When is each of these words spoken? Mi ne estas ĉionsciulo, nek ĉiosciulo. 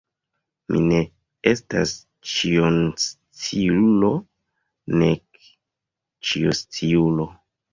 Mi 0.75 0.79
ne 0.85 1.01
estas 1.51 1.93
ĉionsciulo, 2.31 4.09
nek 5.03 5.43
ĉiosciulo. 6.31 7.29